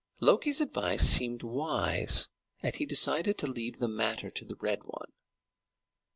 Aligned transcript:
Loki's 0.19 0.59
advice 0.61 1.03
seemed 1.07 1.43
wise, 1.43 2.27
and 2.63 2.73
he 2.73 2.87
decided 2.87 3.37
to 3.37 3.45
leave 3.45 3.77
the 3.77 3.87
matter 3.87 4.31
to 4.31 4.43
the 4.43 4.55
Red 4.55 4.79
One. 4.83 5.13